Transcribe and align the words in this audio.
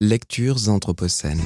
Lectures 0.00 0.68
anthropocènes. 0.68 1.40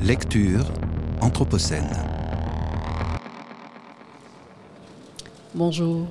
Lecture 0.00 0.72
anthropocène. 1.20 1.84
Bonjour. 5.54 6.06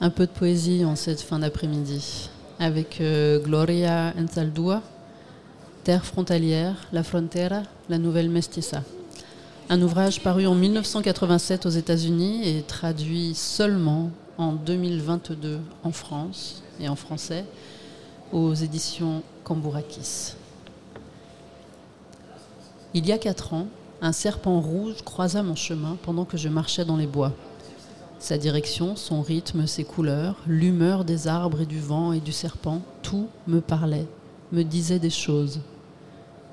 Un 0.00 0.10
peu 0.10 0.26
de 0.26 0.32
poésie 0.32 0.84
en 0.84 0.96
cette 0.96 1.20
fin 1.20 1.38
d'après-midi 1.38 2.28
avec 2.58 3.00
euh, 3.00 3.38
Gloria 3.38 4.12
Enzaldúa, 4.18 4.82
Terre 5.84 6.04
frontalière, 6.04 6.74
La 6.92 7.04
Frontera, 7.04 7.62
la 7.88 7.98
nouvelle 7.98 8.30
mestiza. 8.30 8.82
Un 9.72 9.80
ouvrage 9.80 10.20
paru 10.20 10.46
en 10.46 10.54
1987 10.54 11.64
aux 11.64 11.70
États-Unis 11.70 12.46
et 12.46 12.60
traduit 12.60 13.34
seulement 13.34 14.10
en 14.36 14.52
2022 14.52 15.60
en 15.82 15.92
France 15.92 16.62
et 16.78 16.90
en 16.90 16.94
français 16.94 17.46
aux 18.32 18.52
éditions 18.52 19.22
Cambourakis. 19.44 20.34
Il 22.92 23.06
y 23.06 23.12
a 23.12 23.16
quatre 23.16 23.54
ans, 23.54 23.66
un 24.02 24.12
serpent 24.12 24.60
rouge 24.60 25.02
croisa 25.06 25.42
mon 25.42 25.56
chemin 25.56 25.96
pendant 26.02 26.26
que 26.26 26.36
je 26.36 26.50
marchais 26.50 26.84
dans 26.84 26.98
les 26.98 27.06
bois. 27.06 27.32
Sa 28.18 28.36
direction, 28.36 28.94
son 28.94 29.22
rythme, 29.22 29.66
ses 29.66 29.84
couleurs, 29.84 30.36
l'humeur 30.46 31.06
des 31.06 31.28
arbres 31.28 31.62
et 31.62 31.66
du 31.66 31.80
vent 31.80 32.12
et 32.12 32.20
du 32.20 32.32
serpent, 32.32 32.82
tout 33.02 33.26
me 33.46 33.62
parlait, 33.62 34.06
me 34.52 34.64
disait 34.64 34.98
des 34.98 35.08
choses. 35.08 35.60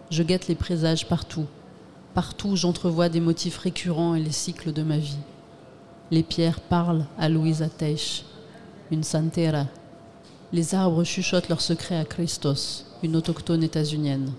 Je 0.10 0.24
guette 0.24 0.48
les 0.48 0.56
présages 0.56 1.06
partout, 1.06 1.48
Partout, 2.20 2.58
j'entrevois 2.58 3.08
des 3.08 3.22
motifs 3.22 3.60
récurrents 3.60 4.14
et 4.14 4.20
les 4.20 4.34
cycles 4.34 4.74
de 4.74 4.84
ma 4.84 4.98
vie. 4.98 5.20
Les 6.12 6.22
pierres 6.22 6.60
parlent 6.60 7.06
à 7.18 7.30
Louisa 7.30 7.70
Teich, 7.70 8.26
une 8.92 9.06
santera. 9.06 9.68
Les 10.52 10.76
arbres 10.76 11.06
chuchotent 11.06 11.48
leurs 11.48 11.62
secrets 11.62 11.98
à 11.98 12.04
Christos, 12.04 12.88
une 13.04 13.16
autochtone 13.16 13.64
états-unienne. 13.64 14.34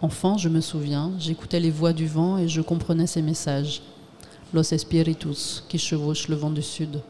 Enfant, 0.00 0.38
je 0.38 0.48
me 0.48 0.62
souviens, 0.62 1.12
j'écoutais 1.18 1.60
les 1.60 1.70
voix 1.70 1.92
du 1.92 2.06
vent 2.06 2.38
et 2.38 2.48
je 2.48 2.62
comprenais 2.62 3.06
ses 3.06 3.20
messages. 3.20 3.82
Los 4.54 4.72
espiritus 4.72 5.62
qui 5.68 5.78
chevauchent 5.78 6.28
le 6.28 6.36
vent 6.36 6.50
du 6.50 6.62
sud. 6.62 7.02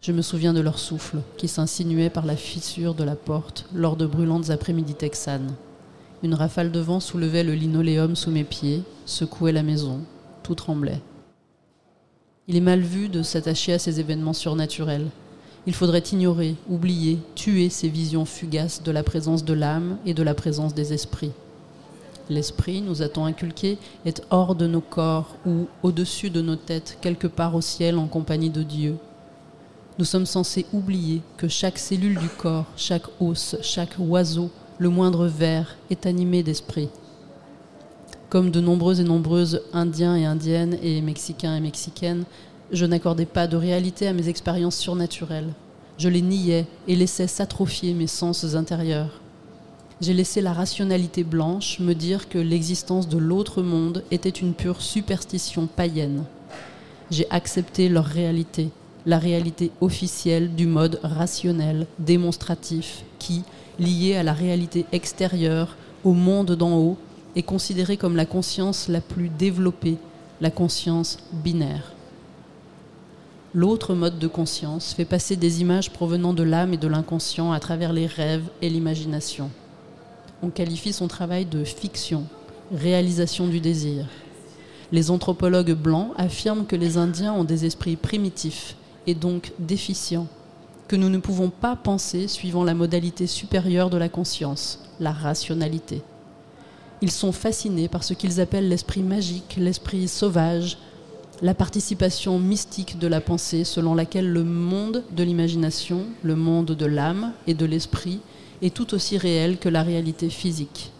Je 0.00 0.12
me 0.12 0.22
souviens 0.22 0.54
de 0.54 0.60
leur 0.60 0.78
souffle 0.78 1.18
qui 1.36 1.46
s'insinuait 1.46 2.08
par 2.08 2.24
la 2.24 2.36
fissure 2.36 2.94
de 2.94 3.04
la 3.04 3.16
porte 3.16 3.66
lors 3.74 3.96
de 3.96 4.06
brûlantes 4.06 4.48
après-midi 4.48 4.94
texanes. 4.94 5.52
Une 6.22 6.34
rafale 6.34 6.70
de 6.70 6.78
vent 6.78 7.00
soulevait 7.00 7.42
le 7.42 7.54
linoléum 7.54 8.14
sous 8.14 8.30
mes 8.30 8.44
pieds, 8.44 8.84
secouait 9.06 9.50
la 9.50 9.64
maison, 9.64 10.02
tout 10.44 10.54
tremblait. 10.54 11.00
Il 12.46 12.54
est 12.54 12.60
mal 12.60 12.80
vu 12.80 13.08
de 13.08 13.22
s'attacher 13.22 13.72
à 13.72 13.80
ces 13.80 13.98
événements 13.98 14.32
surnaturels. 14.32 15.08
Il 15.66 15.74
faudrait 15.74 15.98
ignorer, 16.12 16.54
oublier, 16.68 17.18
tuer 17.34 17.70
ces 17.70 17.88
visions 17.88 18.24
fugaces 18.24 18.84
de 18.84 18.92
la 18.92 19.02
présence 19.02 19.44
de 19.44 19.52
l'âme 19.52 19.98
et 20.06 20.14
de 20.14 20.22
la 20.22 20.34
présence 20.34 20.74
des 20.74 20.92
esprits. 20.92 21.32
L'esprit, 22.30 22.82
nous 22.82 23.02
a-t-on 23.02 23.24
inculqué, 23.24 23.78
est 24.04 24.22
hors 24.30 24.54
de 24.54 24.68
nos 24.68 24.80
corps 24.80 25.36
ou 25.44 25.66
au-dessus 25.82 26.30
de 26.30 26.40
nos 26.40 26.56
têtes, 26.56 26.98
quelque 27.00 27.26
part 27.26 27.56
au 27.56 27.60
ciel 27.60 27.98
en 27.98 28.06
compagnie 28.06 28.50
de 28.50 28.62
Dieu. 28.62 28.96
Nous 29.98 30.04
sommes 30.04 30.26
censés 30.26 30.66
oublier 30.72 31.20
que 31.36 31.48
chaque 31.48 31.78
cellule 31.78 32.18
du 32.18 32.28
corps, 32.28 32.66
chaque 32.76 33.06
os, 33.20 33.56
chaque 33.60 33.96
oiseau, 33.98 34.50
le 34.82 34.88
moindre 34.88 35.28
ver 35.28 35.76
est 35.90 36.06
animé 36.06 36.42
d'esprit. 36.42 36.88
Comme 38.28 38.50
de 38.50 38.60
nombreuses 38.60 38.98
et 38.98 39.04
nombreuses 39.04 39.62
Indiens 39.72 40.16
et 40.16 40.24
Indiennes 40.24 40.76
et 40.82 41.00
Mexicains 41.00 41.54
et 41.54 41.60
Mexicaines, 41.60 42.24
je 42.72 42.84
n'accordais 42.84 43.26
pas 43.26 43.46
de 43.46 43.56
réalité 43.56 44.08
à 44.08 44.12
mes 44.12 44.28
expériences 44.28 44.76
surnaturelles. 44.76 45.54
Je 45.98 46.08
les 46.08 46.20
niais 46.20 46.66
et 46.88 46.96
laissais 46.96 47.28
s'atrophier 47.28 47.94
mes 47.94 48.08
sens 48.08 48.56
intérieurs. 48.56 49.20
J'ai 50.00 50.14
laissé 50.14 50.40
la 50.40 50.52
rationalité 50.52 51.22
blanche 51.22 51.78
me 51.78 51.94
dire 51.94 52.28
que 52.28 52.38
l'existence 52.38 53.08
de 53.08 53.18
l'autre 53.18 53.62
monde 53.62 54.02
était 54.10 54.30
une 54.30 54.52
pure 54.52 54.82
superstition 54.82 55.68
païenne. 55.68 56.24
J'ai 57.12 57.30
accepté 57.30 57.88
leur 57.88 58.06
réalité, 58.06 58.70
la 59.06 59.18
réalité 59.18 59.70
officielle 59.80 60.54
du 60.54 60.66
mode 60.66 61.00
rationnel, 61.02 61.86
démonstratif, 61.98 63.04
qui, 63.18 63.42
lié 63.78 64.16
à 64.16 64.22
la 64.22 64.32
réalité 64.32 64.86
extérieure, 64.92 65.76
au 66.04 66.12
monde 66.12 66.52
d'en 66.52 66.76
haut, 66.76 66.96
est 67.34 67.42
considérée 67.42 67.96
comme 67.96 68.16
la 68.16 68.26
conscience 68.26 68.88
la 68.88 69.00
plus 69.00 69.28
développée, 69.28 69.96
la 70.40 70.50
conscience 70.50 71.18
binaire. 71.32 71.92
L'autre 73.54 73.94
mode 73.94 74.18
de 74.18 74.28
conscience 74.28 74.94
fait 74.94 75.04
passer 75.04 75.36
des 75.36 75.60
images 75.60 75.90
provenant 75.90 76.32
de 76.32 76.42
l'âme 76.42 76.74
et 76.74 76.78
de 76.78 76.88
l'inconscient 76.88 77.52
à 77.52 77.60
travers 77.60 77.92
les 77.92 78.06
rêves 78.06 78.48
et 78.62 78.70
l'imagination. 78.70 79.50
On 80.42 80.48
qualifie 80.48 80.92
son 80.92 81.06
travail 81.06 81.44
de 81.44 81.62
fiction, 81.64 82.24
réalisation 82.74 83.46
du 83.46 83.60
désir. 83.60 84.06
Les 84.90 85.10
anthropologues 85.10 85.74
blancs 85.74 86.12
affirment 86.16 86.66
que 86.66 86.76
les 86.76 86.96
Indiens 86.96 87.32
ont 87.32 87.44
des 87.44 87.64
esprits 87.64 87.96
primitifs 87.96 88.76
et 89.06 89.14
donc 89.14 89.52
déficients 89.58 90.26
que 90.88 90.96
nous 90.96 91.08
ne 91.08 91.18
pouvons 91.18 91.50
pas 91.50 91.76
penser 91.76 92.28
suivant 92.28 92.64
la 92.64 92.74
modalité 92.74 93.26
supérieure 93.26 93.90
de 93.90 93.96
la 93.96 94.08
conscience, 94.08 94.80
la 95.00 95.12
rationalité. 95.12 96.02
Ils 97.00 97.10
sont 97.10 97.32
fascinés 97.32 97.88
par 97.88 98.04
ce 98.04 98.14
qu'ils 98.14 98.40
appellent 98.40 98.68
l'esprit 98.68 99.02
magique, 99.02 99.56
l'esprit 99.58 100.06
sauvage, 100.06 100.78
la 101.40 101.54
participation 101.54 102.38
mystique 102.38 102.98
de 102.98 103.08
la 103.08 103.20
pensée 103.20 103.64
selon 103.64 103.94
laquelle 103.94 104.28
le 104.28 104.44
monde 104.44 105.02
de 105.10 105.24
l'imagination, 105.24 106.04
le 106.22 106.36
monde 106.36 106.72
de 106.72 106.86
l'âme 106.86 107.32
et 107.48 107.54
de 107.54 107.66
l'esprit 107.66 108.20
est 108.62 108.72
tout 108.72 108.94
aussi 108.94 109.18
réel 109.18 109.58
que 109.58 109.68
la 109.68 109.82
réalité 109.82 110.30
physique. 110.30 110.92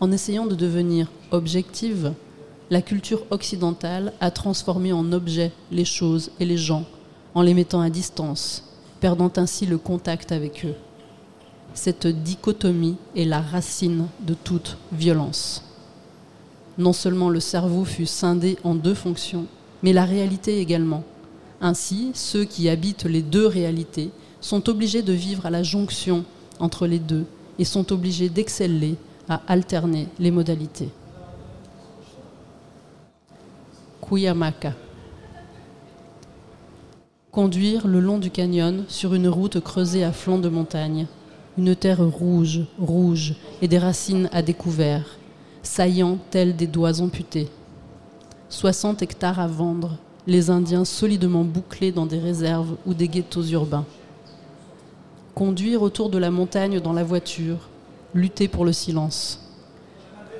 En 0.00 0.10
essayant 0.10 0.46
de 0.46 0.56
devenir 0.56 1.12
objective, 1.30 2.12
la 2.72 2.80
culture 2.80 3.26
occidentale 3.28 4.14
a 4.18 4.30
transformé 4.30 4.94
en 4.94 5.12
objet 5.12 5.52
les 5.70 5.84
choses 5.84 6.30
et 6.40 6.46
les 6.46 6.56
gens 6.56 6.86
en 7.34 7.42
les 7.42 7.52
mettant 7.52 7.82
à 7.82 7.90
distance, 7.90 8.64
perdant 8.98 9.30
ainsi 9.36 9.66
le 9.66 9.76
contact 9.76 10.32
avec 10.32 10.64
eux. 10.64 10.74
Cette 11.74 12.06
dichotomie 12.06 12.96
est 13.14 13.26
la 13.26 13.42
racine 13.42 14.06
de 14.26 14.32
toute 14.32 14.78
violence. 14.90 15.62
Non 16.78 16.94
seulement 16.94 17.28
le 17.28 17.40
cerveau 17.40 17.84
fut 17.84 18.06
scindé 18.06 18.56
en 18.64 18.74
deux 18.74 18.94
fonctions, 18.94 19.44
mais 19.82 19.92
la 19.92 20.06
réalité 20.06 20.58
également. 20.58 21.04
Ainsi, 21.60 22.12
ceux 22.14 22.46
qui 22.46 22.70
habitent 22.70 23.04
les 23.04 23.20
deux 23.20 23.46
réalités 23.46 24.12
sont 24.40 24.70
obligés 24.70 25.02
de 25.02 25.12
vivre 25.12 25.44
à 25.44 25.50
la 25.50 25.62
jonction 25.62 26.24
entre 26.58 26.86
les 26.86 27.00
deux 27.00 27.26
et 27.58 27.66
sont 27.66 27.92
obligés 27.92 28.30
d'exceller 28.30 28.96
à 29.28 29.42
alterner 29.46 30.08
les 30.18 30.30
modalités. 30.30 30.88
Kuyamaka 34.12 34.74
conduire 37.30 37.86
le 37.86 37.98
long 37.98 38.18
du 38.18 38.30
canyon 38.30 38.84
sur 38.88 39.14
une 39.14 39.26
route 39.26 39.58
creusée 39.60 40.04
à 40.04 40.12
flanc 40.12 40.36
de 40.36 40.50
montagne. 40.50 41.06
Une 41.56 41.74
terre 41.74 42.06
rouge, 42.06 42.60
rouge, 42.78 43.36
et 43.62 43.68
des 43.68 43.78
racines 43.78 44.28
à 44.30 44.42
découvert, 44.42 45.16
saillant 45.62 46.18
telles 46.30 46.56
des 46.56 46.66
doigts 46.66 47.00
amputés. 47.00 47.48
60 48.50 49.00
hectares 49.00 49.40
à 49.40 49.46
vendre, 49.46 49.96
les 50.26 50.50
Indiens 50.50 50.84
solidement 50.84 51.44
bouclés 51.44 51.90
dans 51.90 52.04
des 52.04 52.18
réserves 52.18 52.76
ou 52.84 52.92
des 52.92 53.08
ghettos 53.08 53.44
urbains. 53.44 53.86
Conduire 55.34 55.80
autour 55.80 56.10
de 56.10 56.18
la 56.18 56.30
montagne 56.30 56.80
dans 56.80 56.92
la 56.92 57.02
voiture, 57.02 57.70
lutter 58.12 58.46
pour 58.46 58.66
le 58.66 58.74
silence. 58.74 59.40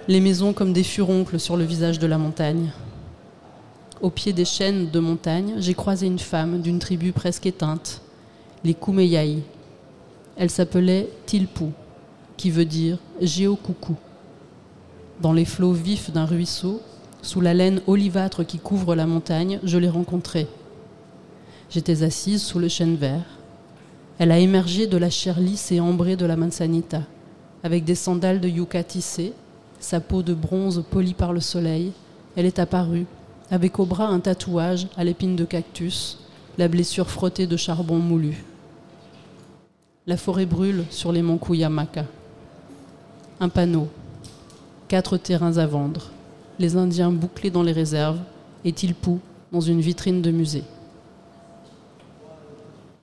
Les 0.09 0.21
maisons 0.21 0.53
comme 0.53 0.75
des 0.75 0.85
furoncles 0.85 1.41
sur 1.41 1.57
le 1.57 1.65
visage 1.65 1.99
de 1.99 2.07
la 2.07 2.19
montagne. 2.19 2.71
Au 4.03 4.11
pied 4.11 4.33
des 4.33 4.45
chaînes 4.45 4.91
de 4.91 4.99
montagne, 4.99 5.55
j'ai 5.59 5.75
croisé 5.75 6.09
une 6.09 6.19
femme 6.19 6.61
d'une 6.61 6.81
tribu 6.81 7.13
presque 7.13 7.47
éteinte, 7.47 8.01
les 8.65 8.75
Kumeyai. 8.75 9.45
Elle 10.37 10.51
s'appelait 10.51 11.09
Tilpu, 11.25 11.67
qui 12.37 12.51
veut 12.51 12.65
dire 12.65 12.99
géocoucou. 13.21 13.95
Dans 15.21 15.33
les 15.33 15.45
flots 15.45 15.73
vifs 15.73 16.11
d'un 16.11 16.25
ruisseau, 16.25 16.81
sous 17.23 17.41
la 17.41 17.55
laine 17.55 17.81
olivâtre 17.87 18.45
qui 18.45 18.59
couvre 18.59 18.97
la 18.97 19.07
montagne, 19.07 19.61
je 19.63 19.79
l'ai 19.79 19.89
rencontrée. 19.89 20.49
J'étais 21.71 22.03
assise 22.03 22.43
sous 22.43 22.59
le 22.59 22.67
chêne 22.67 22.97
vert. 22.97 23.39
Elle 24.19 24.33
a 24.33 24.41
émergé 24.41 24.89
de 24.89 24.97
la 24.97 25.11
chair 25.11 25.39
lisse 25.39 25.71
et 25.71 25.79
ambrée 25.79 26.17
de 26.17 26.27
la 26.27 26.37
manzanita, 26.37 27.03
avec 27.63 27.85
des 27.85 27.95
sandales 27.95 28.41
de 28.41 28.49
yucca 28.49 28.83
tissées, 28.83 29.33
sa 29.79 30.01
peau 30.01 30.25
de 30.25 30.35
bronze 30.35 30.83
polie 30.91 31.15
par 31.15 31.33
le 31.33 31.41
soleil. 31.41 31.93
Elle 32.35 32.47
est 32.47 32.59
apparue, 32.59 33.07
avec 33.53 33.79
au 33.79 33.85
bras 33.85 34.07
un 34.07 34.19
tatouage 34.19 34.89
à 34.97 35.05
l'épine 35.05 35.37
de 35.37 35.45
cactus, 35.45 36.19
la 36.57 36.69
blessure 36.69 37.11
frottée 37.11 37.47
de 37.47 37.59
charbon 37.59 37.99
moulu. 37.99 38.43
La 40.07 40.17
forêt 40.17 40.47
brûle 40.47 40.85
sur 40.89 41.13
les 41.13 41.21
monts 41.21 41.37
Kuyamaka. 41.37 42.07
Un 43.41 43.51
panneau. 43.51 43.89
Quatre 44.89 45.19
terrains 45.19 45.59
à 45.59 45.67
vendre. 45.67 46.09
les 46.59 46.77
Indiens 46.77 47.13
bouclés 47.13 47.51
dans 47.51 47.63
les 47.63 47.73
réserves 47.73 48.21
et 48.65 48.73
Tilpou 48.73 49.21
dans 49.53 49.61
une 49.61 49.83
vitrine 49.83 50.23
de 50.23 50.31
musée? 50.31 50.65